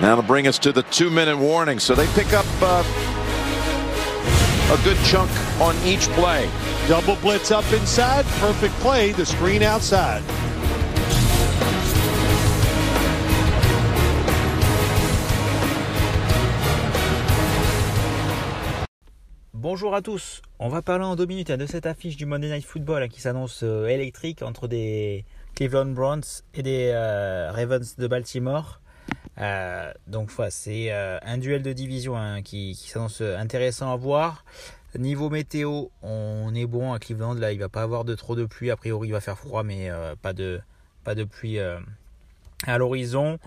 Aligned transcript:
That'll 0.00 0.22
bring 0.22 0.46
us 0.46 0.58
to 0.60 0.72
the 0.72 0.82
two-minute 0.84 1.36
warning. 1.36 1.78
So 1.78 1.94
they 1.94 2.06
pick 2.14 2.32
up 2.32 2.46
uh, 2.60 2.82
a 4.72 4.84
good 4.84 4.98
chunk 5.04 5.30
on 5.60 5.76
each 5.84 6.08
play. 6.16 6.48
Double 6.88 7.16
blitz 7.16 7.50
up 7.50 7.70
inside. 7.72 8.24
Perfect 8.40 8.74
play. 8.80 9.12
The 9.12 9.26
screen 9.26 9.62
outside. 9.62 10.22
Bonjour 19.54 19.94
à 19.94 20.02
tous, 20.02 20.42
on 20.58 20.68
va 20.68 20.82
parler 20.82 21.04
en 21.04 21.14
deux 21.14 21.24
minutes 21.24 21.52
de 21.52 21.66
cette 21.66 21.86
affiche 21.86 22.16
du 22.16 22.26
Monday 22.26 22.48
Night 22.48 22.66
Football 22.66 23.08
qui 23.08 23.20
s'annonce 23.20 23.60
euh, 23.62 23.86
électrique 23.86 24.42
entre 24.42 24.66
des 24.66 25.24
Cleveland 25.54 25.86
Browns 25.86 26.42
et 26.52 26.64
des 26.64 26.90
euh, 26.92 27.52
Ravens 27.52 27.94
de 27.96 28.06
Baltimore. 28.08 28.80
Euh, 29.38 29.92
donc 30.06 30.30
c'est 30.50 30.90
un 30.90 31.38
duel 31.38 31.62
de 31.62 31.72
division 31.72 32.16
hein, 32.16 32.42
qui, 32.42 32.74
s'annonce 32.74 33.20
intéressant 33.20 33.92
à 33.92 33.96
voir. 33.96 34.44
Niveau 34.98 35.30
météo, 35.30 35.86
on 36.02 36.54
est 36.54 36.66
bon 36.66 36.92
à 36.92 36.98
Cleveland, 36.98 37.34
là 37.34 37.52
il 37.52 37.58
va 37.58 37.70
pas 37.70 37.82
avoir 37.82 38.04
de 38.04 38.14
trop 38.14 38.36
de 38.36 38.44
pluie, 38.44 38.70
a 38.70 38.76
priori 38.76 39.08
il 39.08 39.12
va 39.12 39.20
faire 39.20 39.38
froid 39.38 39.62
mais 39.62 39.90
pas, 40.20 40.34
de, 40.34 40.60
pluie 41.24 41.58
à 41.58 42.78
l'horizon. 42.78 43.38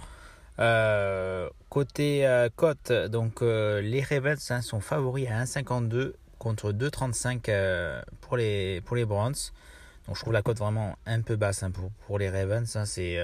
Euh, 0.59 1.49
côté 1.69 2.25
euh, 2.25 2.47
cote, 2.55 2.91
donc 3.09 3.41
euh, 3.41 3.81
les 3.81 4.01
Ravens 4.01 4.39
hein, 4.51 4.61
sont 4.61 4.79
favoris 4.79 5.27
à 5.27 5.43
1,52 5.43 6.13
contre 6.39 6.71
2,35 6.71 8.03
pour 8.21 8.37
les 8.37 8.81
pour 8.81 8.95
les 8.95 9.05
Browns. 9.05 9.33
Donc 10.07 10.15
je 10.15 10.21
trouve 10.21 10.33
la 10.33 10.41
cote 10.41 10.57
vraiment 10.57 10.97
un 11.05 11.21
peu 11.21 11.35
basse 11.35 11.63
hein, 11.63 11.71
pour, 11.71 11.89
pour 12.05 12.19
les 12.19 12.29
Ravens. 12.29 12.75
Hein. 12.75 12.85
c'est 12.85 13.15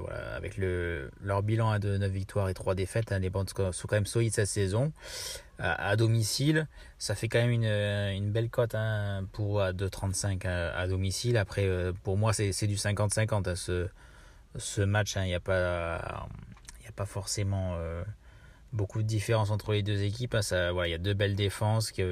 voilà, 0.00 0.34
avec 0.34 0.56
le, 0.58 1.10
leur 1.22 1.42
bilan 1.42 1.78
de 1.78 1.96
9 1.96 2.10
victoires 2.10 2.48
et 2.48 2.54
3 2.54 2.74
défaites. 2.74 3.10
les 3.10 3.30
Browns 3.30 3.48
sont 3.48 3.88
quand 3.88 3.96
même 3.96 4.06
solides 4.06 4.34
cette 4.34 4.48
saison. 4.48 4.92
À, 5.58 5.96
domicile, 5.96 6.68
ça 6.98 7.14
fait 7.14 7.28
quand 7.28 7.38
même 7.38 7.50
une, 7.50 7.64
une 7.64 8.30
belle 8.30 8.50
cote 8.50 8.76
pour 9.32 9.60
2,35 9.60 10.46
à, 10.46 10.76
à, 10.76 10.86
domicile. 10.86 11.38
Après, 11.38 11.66
pour 12.02 12.18
moi, 12.18 12.34
c'est 12.34 12.66
du 12.66 12.74
50-50 12.76 13.54
ce, 13.54 13.88
ce 14.56 14.82
match. 14.82 15.16
Il 15.16 15.22
n'y 15.22 15.34
a 15.34 15.40
pas 15.40 16.28
pas 16.96 17.06
forcément 17.06 17.74
euh, 17.76 18.02
beaucoup 18.72 19.02
de 19.02 19.06
différence 19.06 19.50
entre 19.50 19.72
les 19.72 19.82
deux 19.82 20.02
équipes. 20.02 20.34
Hein. 20.34 20.42
Ça, 20.42 20.72
voilà, 20.72 20.88
il 20.88 20.90
y 20.90 20.94
a 20.94 20.98
deux 20.98 21.14
belles 21.14 21.36
défenses. 21.36 21.92
Il 21.96 22.04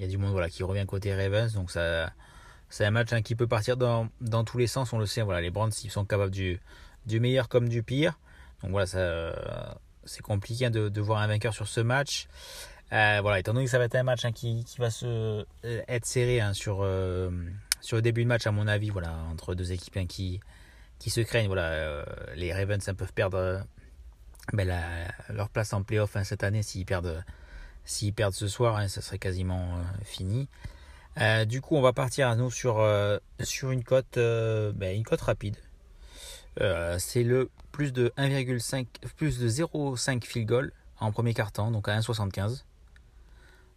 y 0.00 0.04
a 0.04 0.08
du 0.08 0.16
monde 0.16 0.32
voilà, 0.32 0.48
qui 0.48 0.62
revient 0.62 0.86
côté 0.86 1.14
Ravens. 1.14 1.52
Donc 1.52 1.70
ça, 1.70 2.12
c'est 2.72 2.86
un 2.86 2.90
match 2.90 3.12
hein, 3.12 3.20
qui 3.20 3.34
peut 3.34 3.46
partir 3.46 3.76
dans, 3.76 4.08
tous 4.44 4.56
les 4.56 4.66
sens. 4.66 4.94
On 4.94 4.98
le 4.98 5.04
sait, 5.04 5.20
voilà, 5.20 5.42
les 5.42 5.50
Browns 5.50 5.72
ils 5.84 5.90
sont 5.90 6.06
capables 6.06 6.30
du, 6.30 6.58
meilleur 7.06 7.50
comme 7.50 7.68
du 7.68 7.82
pire. 7.82 8.18
Donc 8.62 8.70
voilà, 8.70 8.86
ça, 8.86 9.78
c'est 10.04 10.22
compliqué 10.22 10.66
hein, 10.66 10.70
de, 10.70 11.00
voir 11.00 11.20
un 11.20 11.26
vainqueur 11.26 11.52
sur 11.52 11.68
ce 11.68 11.80
match. 11.80 12.28
Euh, 12.92 13.18
voilà, 13.20 13.40
étant 13.40 13.52
donné 13.52 13.66
que 13.66 13.70
ça 13.70 13.78
va 13.78 13.84
être 13.84 13.94
un 13.94 14.02
match 14.02 14.26
qui, 14.32 14.64
qui, 14.64 14.78
va 14.78 14.88
se, 14.90 15.04
euh, 15.06 15.44
être 15.86 16.06
serré 16.06 16.40
sur, 16.54 16.86
sur 17.82 17.96
le 17.96 18.02
début 18.02 18.22
de 18.22 18.28
match, 18.28 18.46
à 18.46 18.52
mon 18.52 18.66
avis, 18.66 18.88
voilà, 18.88 19.16
entre 19.30 19.54
deux 19.54 19.72
équipes 19.72 20.08
qui, 20.08 20.40
qui 20.98 21.10
se 21.10 21.20
craignent. 21.20 21.48
Voilà, 21.48 22.06
les 22.36 22.54
Ravens 22.54 22.90
peuvent 22.96 23.12
perdre 23.12 23.66
ben, 24.54 24.68
leur 25.28 25.50
place 25.50 25.72
en 25.72 25.82
playoff 25.82 26.16
hein, 26.16 26.24
cette 26.24 26.42
année, 26.42 26.62
s'ils 26.62 26.86
perdent, 26.86 27.22
s'ils 27.84 28.14
perdent 28.14 28.34
ce 28.34 28.48
soir, 28.48 28.76
hein, 28.76 28.88
ça 28.88 29.02
serait 29.02 29.18
quasiment 29.18 29.76
euh, 29.76 29.82
fini. 30.04 30.48
Euh, 31.20 31.44
du 31.44 31.60
coup, 31.60 31.76
on 31.76 31.82
va 31.82 31.92
partir 31.92 32.28
à 32.28 32.36
nous 32.36 32.50
sur, 32.50 32.80
euh, 32.80 33.18
sur 33.40 33.70
une 33.70 33.84
cote 33.84 34.16
ben, 34.16 34.96
une 34.96 35.04
cote 35.04 35.20
rapide. 35.20 35.56
c'est 36.98 37.22
le 37.22 37.50
plus 37.70 37.92
de 37.92 38.12
1,5 38.18 38.86
plus 39.16 39.38
de 39.38 39.48
0,5 39.48 40.24
field 40.24 40.46
goal 40.46 40.72
en 41.00 41.10
premier 41.12 41.34
quart-temps, 41.34 41.70
donc 41.70 41.88
à 41.88 41.98
1,75. 41.98 42.64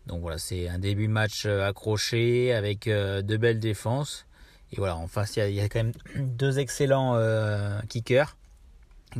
Donc 0.07 0.21
voilà, 0.21 0.37
c'est 0.37 0.67
un 0.67 0.77
début 0.77 1.07
match 1.07 1.45
accroché 1.45 2.53
avec 2.53 2.85
de 2.85 3.37
belles 3.37 3.59
défenses. 3.59 4.25
Et 4.71 4.77
voilà, 4.77 4.95
en 4.95 5.07
face, 5.07 5.37
il 5.37 5.53
y, 5.53 5.61
a 5.61 5.69
quand 5.69 5.79
même 5.79 5.93
deux 6.15 6.59
excellents 6.59 7.19
kickers. 7.87 8.35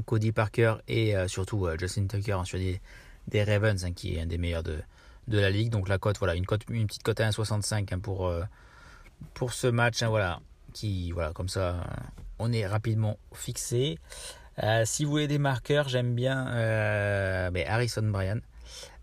Cody 0.03 0.31
Parker 0.31 0.75
et 0.87 1.15
euh, 1.15 1.27
surtout 1.27 1.65
euh, 1.65 1.77
Justin 1.77 2.07
Tucker 2.07 2.33
hein, 2.33 2.45
sur 2.45 2.57
des, 2.57 2.81
des 3.27 3.43
Ravens, 3.43 3.83
hein, 3.85 3.93
qui 3.93 4.15
est 4.15 4.21
un 4.21 4.25
des 4.25 4.37
meilleurs 4.37 4.63
de, 4.63 4.79
de 5.27 5.39
la 5.39 5.49
ligue. 5.49 5.69
Donc 5.69 5.87
la 5.87 5.97
cote, 5.97 6.17
voilà, 6.19 6.35
une, 6.35 6.45
cote, 6.45 6.61
une 6.69 6.87
petite 6.87 7.03
cote 7.03 7.19
à 7.19 7.29
1,65 7.29 7.93
hein, 7.93 7.99
pour, 7.99 8.27
euh, 8.27 8.43
pour 9.33 9.53
ce 9.53 9.67
match. 9.67 10.03
voilà, 10.03 10.39
qui, 10.73 11.11
voilà, 11.11 11.33
comme 11.33 11.49
ça, 11.49 11.83
on 12.39 12.51
est 12.51 12.65
rapidement 12.65 13.17
fixé. 13.33 13.97
si 14.85 15.05
vous 15.05 15.11
voulez 15.11 15.27
des 15.27 15.39
marqueurs, 15.39 15.87
j'aime 15.89 16.15
bien 16.15 16.45
ben, 17.51 17.65
Harrison 17.67 18.03
Bryan. 18.03 18.41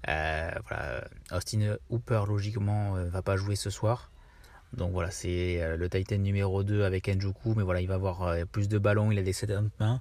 voilà, 0.06 1.04
Austin 1.30 1.76
Hooper, 1.90 2.24
logiquement, 2.28 2.94
va 2.94 3.22
pas 3.22 3.36
jouer 3.36 3.56
ce 3.56 3.70
soir. 3.70 4.10
Donc 4.72 4.92
voilà, 4.92 5.10
c'est 5.10 5.76
le 5.76 5.88
Titan 5.88 6.18
numéro 6.18 6.62
2 6.62 6.84
avec 6.84 7.08
Njoku, 7.08 7.54
mais 7.54 7.62
voilà, 7.62 7.80
il 7.80 7.88
va 7.88 7.94
avoir 7.94 8.34
plus 8.46 8.68
de 8.68 8.78
ballons, 8.78 9.10
il 9.10 9.18
a 9.18 9.22
des 9.22 9.32
7 9.32 9.50
mains 9.80 10.00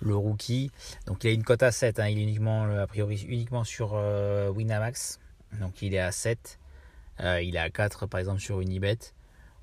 le 0.00 0.16
rookie. 0.16 0.70
Donc 1.06 1.24
il 1.24 1.28
a 1.28 1.32
une 1.32 1.44
cote 1.44 1.62
à 1.62 1.72
7, 1.72 1.98
hein. 2.00 2.08
il 2.08 2.18
est 2.18 2.22
uniquement, 2.22 2.64
a 2.64 2.86
priori 2.86 3.24
uniquement 3.28 3.64
sur 3.64 3.92
euh, 3.94 4.50
Winamax. 4.50 5.20
Donc 5.60 5.82
il 5.82 5.94
est 5.94 6.00
à 6.00 6.12
7. 6.12 6.58
Euh, 7.20 7.42
il 7.42 7.56
est 7.56 7.60
à 7.60 7.70
4 7.70 8.06
par 8.06 8.20
exemple 8.20 8.40
sur 8.40 8.60
Unibet. 8.60 8.98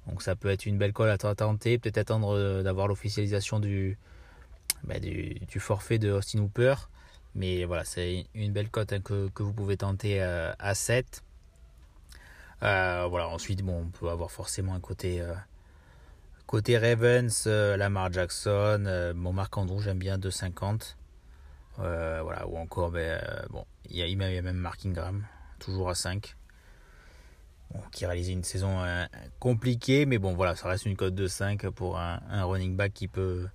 Donc 0.08 0.22
ça 0.22 0.36
peut 0.36 0.50
être 0.50 0.66
une 0.66 0.78
belle 0.78 0.94
cote 0.94 1.24
à 1.24 1.36
tenter. 1.36 1.78
Peut-être 1.78 1.98
attendre 1.98 2.36
euh, 2.36 2.64
d'avoir 2.64 2.88
l'officialisation 2.88 3.60
bah, 4.84 5.00
du, 5.00 5.38
forfait 5.60 5.98
de 5.98 6.12
Austin 6.12 6.40
Hooper. 6.40 6.76
Mais 7.34 7.66
voilà, 7.66 7.84
c'est 7.84 8.28
une 8.34 8.54
belle 8.54 8.70
cote 8.70 8.94
hein, 8.94 9.02
que, 9.02 9.30
vous 9.38 9.54
pouvez 9.54 9.78
tenter 9.78 10.22
à 10.22 10.74
7. 10.74 11.22
voilà, 12.62 13.28
ensuite, 13.28 13.62
on 13.68 13.88
peut 13.88 14.10
avoir 14.10 14.32
forcément 14.32 14.74
un 14.74 14.80
côté 14.80 15.22
Côté 16.48 16.78
Ravens, 16.78 17.46
euh, 17.48 17.76
Lamar 17.76 18.14
Jackson, 18.14 18.84
euh, 18.86 19.16
mon 19.16 19.34
Marc 19.34 19.58
Andrew, 19.58 19.82
j'aime 19.82 19.98
bien 19.98 20.20
2,50. 20.20 20.96
Euh, 21.80 22.20
voilà, 22.22 22.48
ou 22.48 22.58
encore, 22.58 22.92
ben, 22.92 23.20
bon, 23.50 23.66
il 23.90 23.98
y, 23.98 24.00
y 24.08 24.38
a 24.38 24.42
même 24.42 24.56
Mark 24.56 24.86
Ingram, 24.86 25.26
toujours 25.60 25.90
à 25.90 25.96
5. 25.96 26.36
qui 27.92 28.06
a 28.06 28.10
réalisé 28.10 28.34
une 28.34 28.44
saison 28.44 28.78
compliquée, 29.40 30.06
mais 30.06 30.18
bon, 30.18 30.34
voilà, 30.34 30.56
ça 30.56 30.70
reste 30.70 30.86
une 30.86 30.96
cote 30.96 31.16
de 31.16 31.28
5 31.28 31.70
pour 31.70 32.00
un, 32.00 32.20
running 32.44 32.76
back 32.76 32.94
qui 32.94 33.08
peut, 33.08 33.48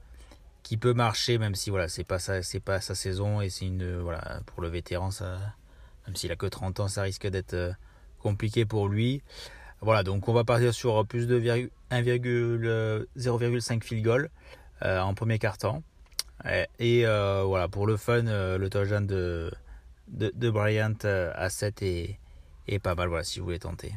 qui 0.62 0.76
peut 0.76 0.92
marcher, 0.92 1.38
même 1.38 1.54
si 1.54 1.70
voilà, 1.70 1.88
c'est 1.88 2.04
pas 2.04 2.18
sa, 2.18 2.40
pas 2.64 2.80
sa 2.80 2.94
saison 2.94 3.40
et 3.40 3.48
c'est 3.48 3.66
une, 3.66 3.98
voilà, 4.00 4.40
pour 4.46 4.62
le 4.62 4.68
vétéran, 4.68 5.10
même 6.06 6.16
s'il 6.16 6.30
a 6.32 6.36
que 6.36 6.46
30 6.46 6.80
ans, 6.80 6.88
ça 6.88 7.02
risque 7.02 7.26
d'être 7.28 7.74
compliqué 8.20 8.64
pour 8.64 8.88
lui. 8.88 9.22
Voilà, 9.80 10.02
donc 10.02 10.28
on 10.28 10.34
va 10.34 10.44
partir 10.44 10.74
sur 10.74 11.06
plus 11.06 11.26
de 11.26 11.40
0,5 11.90 13.82
field 13.82 14.04
goal 14.04 14.30
euh, 14.82 15.00
en 15.00 15.14
premier 15.14 15.38
quart-temps. 15.38 15.82
Et, 16.78 17.06
euh, 17.06 17.42
voilà, 17.46 17.68
pour 17.68 17.86
le 17.86 17.96
fun, 17.96 18.26
euh, 18.26 18.58
le 18.58 18.68
touchdown 18.70 19.06
de, 19.06 19.50
de, 20.10 20.32
de 20.34 20.50
Bryant 20.50 20.94
à 21.04 21.48
7 21.50 21.82
est, 21.82 22.18
est 22.68 22.78
pas 22.78 22.94
mal, 22.94 23.08
voilà, 23.08 23.24
si 23.24 23.38
vous 23.38 23.46
voulez 23.46 23.58
tenter. 23.58 23.92